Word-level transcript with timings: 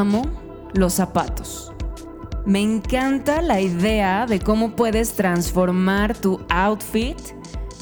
amo 0.00 0.22
los 0.74 0.94
zapatos. 0.94 1.72
Me 2.46 2.60
encanta 2.60 3.42
la 3.42 3.60
idea 3.60 4.26
de 4.26 4.40
cómo 4.40 4.74
puedes 4.74 5.12
transformar 5.12 6.16
tu 6.16 6.40
outfit 6.48 7.18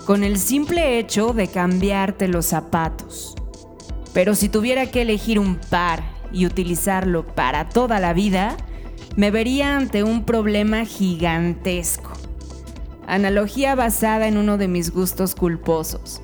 con 0.05 0.25
el 0.25 0.37
simple 0.37 0.99
hecho 0.99 1.33
de 1.33 1.47
cambiarte 1.49 2.27
los 2.27 2.47
zapatos. 2.47 3.37
Pero 4.13 4.35
si 4.35 4.49
tuviera 4.49 4.91
que 4.91 5.03
elegir 5.03 5.39
un 5.39 5.55
par 5.57 6.03
y 6.33 6.47
utilizarlo 6.47 7.27
para 7.27 7.69
toda 7.69 8.01
la 8.01 8.13
vida, 8.13 8.57
me 9.17 9.31
vería 9.31 9.77
ante 9.77 10.03
un 10.03 10.25
problema 10.25 10.85
gigantesco. 10.85 12.11
Analogía 13.07 13.75
basada 13.77 14.27
en 14.27 14.37
uno 14.37 14.59
de 14.59 14.69
mis 14.69 14.91
gustos 14.91 15.35
culposos. 15.35 16.21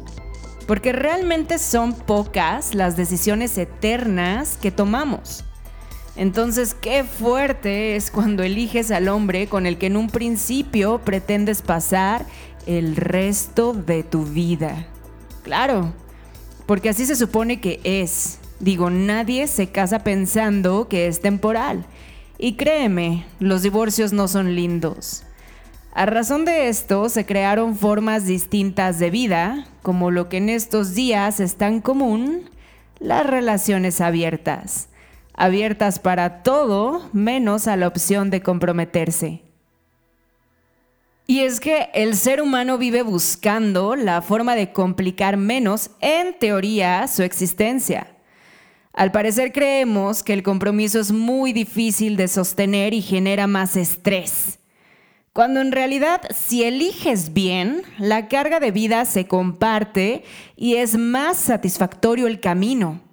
Porque 0.67 0.93
realmente 0.93 1.59
son 1.59 1.95
pocas 1.95 2.75
las 2.75 2.97
decisiones 2.97 3.57
eternas 3.57 4.59
que 4.61 4.73
tomamos. 4.73 5.46
Entonces, 6.17 6.75
qué 6.75 7.05
fuerte 7.05 7.95
es 7.95 8.11
cuando 8.11 8.43
eliges 8.43 8.91
al 8.91 9.09
hombre 9.09 9.49
con 9.49 9.67
el 9.67 9.77
que 9.77 9.87
en 9.87 9.99
un 9.99 10.09
principio 10.09 11.03
pretendes 11.05 11.61
pasar 11.61 12.25
el 12.67 12.97
resto 12.97 13.75
de 13.75 14.03
tu 14.03 14.25
vida. 14.25 14.87
Claro, 15.43 15.93
porque 16.65 16.89
así 16.89 17.05
se 17.05 17.17
supone 17.17 17.61
que 17.61 17.81
es. 17.85 18.39
Digo, 18.61 18.89
nadie 18.89 19.47
se 19.47 19.69
casa 19.69 19.99
pensando 19.99 20.89
que 20.89 21.07
es 21.07 21.21
temporal. 21.21 21.85
Y 22.39 22.55
créeme, 22.55 23.27
los 23.39 23.63
divorcios 23.63 24.15
no 24.15 24.27
son 24.27 24.55
lindos. 24.55 25.23
A 25.93 26.07
razón 26.07 26.47
de 26.47 26.69
esto, 26.69 27.11
se 27.11 27.27
crearon 27.27 27.77
formas 27.77 28.27
distintas 28.27 28.99
de 28.99 29.11
vida, 29.11 29.67
como 29.83 30.11
lo 30.11 30.31
que 30.31 30.39
en 30.39 30.49
estos 30.49 30.95
días 30.95 31.41
es 31.41 31.57
tan 31.57 31.81
común, 31.81 32.51
las 33.01 33.27
relaciones 33.27 34.01
abiertas 34.01 34.89
abiertas 35.37 35.99
para 35.99 36.43
todo 36.43 37.09
menos 37.13 37.69
a 37.69 37.77
la 37.77 37.87
opción 37.87 38.31
de 38.31 38.43
comprometerse. 38.43 39.43
Y 41.29 41.41
es 41.41 41.61
que 41.61 41.89
el 41.93 42.17
ser 42.17 42.41
humano 42.41 42.79
vive 42.79 43.03
buscando 43.03 43.97
la 43.97 44.23
forma 44.23 44.55
de 44.55 44.73
complicar 44.73 45.37
menos, 45.37 45.91
en 46.01 46.39
teoría, 46.39 47.07
su 47.09 47.23
existencia. 47.23 48.07
Al 48.93 49.13
parecer 49.13 49.53
creemos 49.53 50.23
que 50.23 50.33
el 50.33 50.43
compromiso 50.43 51.01
es 51.01 51.13
muy 51.13 51.53
difícil 51.53 52.17
de 52.17 52.29
sostener 52.29 52.95
y 52.95 53.03
genera 53.03 53.47
más 53.47 53.77
estrés. 53.77 54.61
Cuando 55.33 55.61
en 55.61 55.71
realidad, 55.71 56.23
si 56.35 56.63
eliges 56.63 57.35
bien, 57.35 57.83
la 57.99 58.29
carga 58.29 58.59
de 58.59 58.71
vida 58.71 59.05
se 59.05 59.27
comparte 59.27 60.25
y 60.57 60.77
es 60.77 60.97
más 60.97 61.37
satisfactorio 61.37 62.27
el 62.27 62.41
camino. 62.41 63.06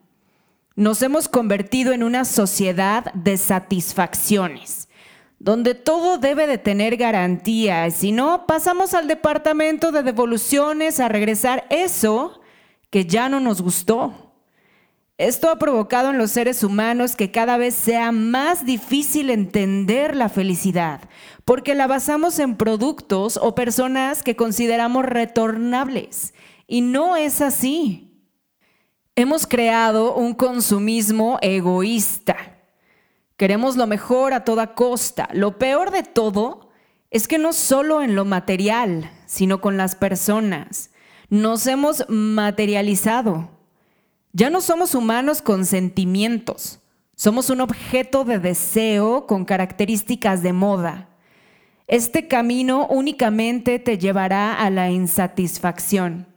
Nos 0.76 1.04
hemos 1.04 1.30
convertido 1.30 1.94
en 1.94 2.02
una 2.02 2.26
sociedad 2.26 3.14
de 3.14 3.38
satisfacciones, 3.38 4.90
donde 5.38 5.76
todo 5.76 6.18
debe 6.18 6.48
de 6.48 6.58
tener 6.58 6.98
garantía. 6.98 7.92
Si 7.92 8.12
no, 8.12 8.48
pasamos 8.48 8.96
al 8.96 9.08
departamento 9.08 9.92
de 9.92 10.02
devoluciones 10.02 11.00
a 11.00 11.10
regresar 11.10 11.66
eso 11.70 12.42
que 12.90 13.06
ya 13.06 13.30
no 13.30 13.40
nos 13.40 13.62
gustó. 13.62 14.34
Esto 15.20 15.52
ha 15.52 15.60
provocado 15.60 16.10
en 16.10 16.18
los 16.18 16.32
seres 16.32 16.64
humanos 16.64 17.16
que 17.16 17.30
cada 17.30 17.58
vez 17.58 17.76
sea 17.76 18.12
más 18.12 18.66
difícil 18.66 19.30
entender 19.30 20.16
la 20.16 20.28
felicidad, 20.28 21.02
porque 21.46 21.76
la 21.76 21.86
basamos 21.86 22.40
en 22.40 22.56
productos 22.56 23.38
o 23.38 23.54
personas 23.54 24.24
que 24.24 24.36
consideramos 24.36 25.06
retornables. 25.06 26.34
Y 26.66 26.82
no 26.82 27.16
es 27.16 27.42
así. 27.42 28.13
Hemos 29.16 29.46
creado 29.46 30.16
un 30.16 30.34
consumismo 30.34 31.38
egoísta. 31.44 32.36
Queremos 33.38 33.78
lo 33.78 33.86
mejor 33.86 34.34
a 34.34 34.44
toda 34.44 34.74
costa. 34.74 35.30
Lo 35.34 35.60
peor 35.60 35.92
de 35.92 36.02
todo 36.02 36.72
es 37.12 37.28
que 37.28 37.38
no 37.38 37.54
solo 37.54 38.02
en 38.02 38.16
lo 38.16 38.26
material, 38.26 39.12
sino 39.28 39.62
con 39.62 39.78
las 39.78 39.94
personas. 39.94 40.90
Nos 41.30 41.68
hemos 41.68 42.06
materializado. 42.10 43.52
Ya 44.32 44.50
no 44.50 44.62
somos 44.62 44.96
humanos 44.96 45.44
con 45.44 45.68
sentimientos. 45.68 46.80
Somos 47.16 47.52
un 47.52 47.62
objeto 47.62 48.24
de 48.24 48.40
deseo 48.40 49.28
con 49.28 49.46
características 49.46 50.42
de 50.42 50.54
moda. 50.54 51.10
Este 51.86 52.28
camino 52.28 52.88
únicamente 52.88 53.78
te 53.78 54.00
llevará 54.00 54.56
a 54.56 54.72
la 54.72 54.90
insatisfacción. 54.90 56.33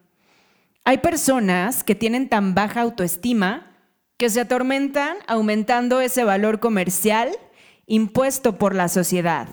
Hay 0.88 0.98
personas 0.98 1.82
que 1.82 1.96
tienen 1.96 2.28
tan 2.28 2.54
baja 2.54 2.82
autoestima 2.82 3.76
que 4.18 4.30
se 4.30 4.42
atormentan 4.42 5.16
aumentando 5.26 6.00
ese 6.00 6.22
valor 6.22 6.60
comercial 6.60 7.30
impuesto 7.86 8.56
por 8.56 8.72
la 8.72 8.88
sociedad. 8.88 9.48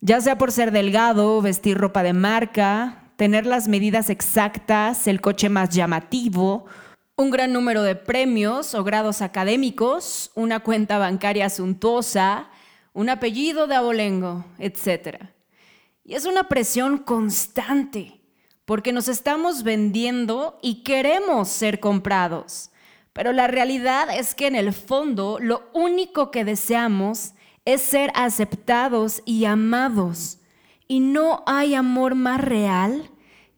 Ya 0.00 0.20
sea 0.20 0.38
por 0.38 0.50
ser 0.50 0.72
delgado, 0.72 1.40
vestir 1.42 1.78
ropa 1.78 2.02
de 2.02 2.12
marca, 2.12 3.12
tener 3.14 3.46
las 3.46 3.68
medidas 3.68 4.10
exactas, 4.10 5.06
el 5.06 5.20
coche 5.20 5.48
más 5.48 5.68
llamativo, 5.68 6.64
un 7.14 7.30
gran 7.30 7.52
número 7.52 7.84
de 7.84 7.94
premios 7.94 8.74
o 8.74 8.82
grados 8.82 9.22
académicos, 9.22 10.32
una 10.34 10.58
cuenta 10.58 10.98
bancaria 10.98 11.50
suntuosa, 11.50 12.50
un 12.94 13.10
apellido 13.10 13.68
de 13.68 13.76
abolengo, 13.76 14.44
etc. 14.58 15.18
Y 16.02 16.14
es 16.14 16.26
una 16.26 16.48
presión 16.48 16.98
constante 16.98 18.21
porque 18.64 18.92
nos 18.92 19.08
estamos 19.08 19.62
vendiendo 19.62 20.58
y 20.62 20.82
queremos 20.82 21.48
ser 21.48 21.80
comprados. 21.80 22.70
Pero 23.12 23.32
la 23.32 23.46
realidad 23.46 24.08
es 24.16 24.34
que 24.34 24.46
en 24.46 24.56
el 24.56 24.72
fondo 24.72 25.38
lo 25.40 25.68
único 25.74 26.30
que 26.30 26.44
deseamos 26.44 27.34
es 27.64 27.82
ser 27.82 28.10
aceptados 28.14 29.22
y 29.24 29.44
amados. 29.44 30.38
Y 30.88 31.00
no 31.00 31.42
hay 31.46 31.74
amor 31.74 32.14
más 32.14 32.40
real 32.40 33.10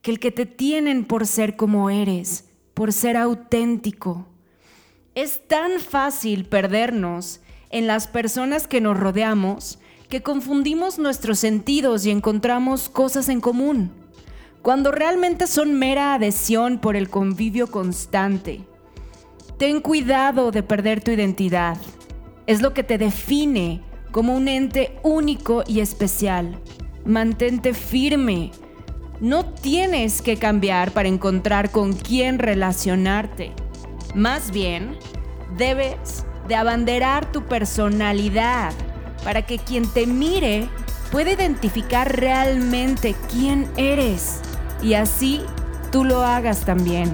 que 0.03 0.11
el 0.11 0.21
que 0.21 0.31
te 0.31 0.47
tienen 0.47 1.05
por 1.05 1.27
ser 1.27 1.57
como 1.57 1.91
eres, 1.91 2.51
por 2.75 2.93
ser 2.93 3.17
auténtico. 3.17 4.27
Es 5.15 5.47
tan 5.47 5.79
fácil 5.79 6.47
perdernos 6.47 7.41
en 7.71 7.87
las 7.87 8.09
personas 8.09 8.67
que 8.67 8.81
nos 8.81 8.99
rodeamos 8.99 9.79
que 10.09 10.23
confundimos 10.23 10.99
nuestros 10.99 11.39
sentidos 11.39 12.05
y 12.05 12.11
encontramos 12.11 12.89
cosas 12.89 13.29
en 13.29 13.41
común 13.41 14.04
cuando 14.65 14.93
realmente 14.93 15.47
son 15.47 15.75
mera 15.75 16.15
adhesión 16.15 16.79
por 16.79 16.97
el 16.97 17.11
convivio 17.11 17.67
constante. 17.67 18.63
Ten 19.59 19.83
cuidado 19.83 20.53
de 20.53 20.63
perder 20.63 21.03
tu 21.05 21.11
identidad. 21.11 21.77
Es 22.47 22.63
lo 22.63 22.73
que 22.73 22.83
te 22.83 22.97
define 22.97 23.83
como 24.11 24.35
un 24.35 24.49
ente 24.49 24.97
único 25.03 25.65
y 25.67 25.81
especial. 25.81 26.59
Mantente 27.05 27.75
firme. 27.75 28.53
No 29.21 29.45
tienes 29.45 30.23
que 30.23 30.39
cambiar 30.39 30.93
para 30.93 31.11
encontrar 31.11 31.71
con 31.71 31.93
quién 31.93 32.39
relacionarte. 32.39 33.53
Más 34.15 34.51
bien, 34.51 34.97
debes 35.59 36.25
de 36.49 36.55
abanderar 36.55 37.31
tu 37.31 37.43
personalidad 37.43 38.73
para 39.25 39.43
que 39.43 39.59
quien 39.59 39.87
te 39.87 40.07
mire 40.07 40.71
pueda 41.13 41.33
identificar 41.33 42.19
realmente 42.19 43.15
quién 43.31 43.69
eres 43.77 44.41
y 44.85 44.95
así 44.95 45.41
tú 45.91 46.05
lo 46.05 46.23
hagas 46.23 46.61
también. 46.61 47.11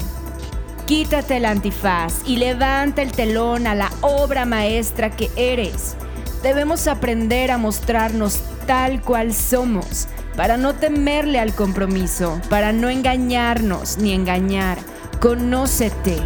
Quítate 0.86 1.36
el 1.36 1.44
antifaz 1.44 2.22
y 2.26 2.36
levanta 2.36 3.00
el 3.00 3.12
telón 3.12 3.68
a 3.68 3.76
la 3.76 3.90
obra 4.00 4.44
maestra 4.44 5.10
que 5.10 5.30
eres. 5.36 5.96
Debemos 6.42 6.88
aprender 6.88 7.52
a 7.52 7.58
mostrarnos 7.58 8.40
tal 8.66 9.00
cual 9.02 9.32
somos, 9.32 10.08
para 10.36 10.56
no 10.56 10.74
temerle 10.74 11.38
al 11.38 11.54
compromiso, 11.54 12.40
para 12.48 12.72
no 12.72 12.88
engañarnos 12.88 13.98
ni 13.98 14.12
engañar. 14.12 14.78
Conócete. 15.20 16.16